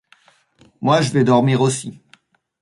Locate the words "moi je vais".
0.81-1.23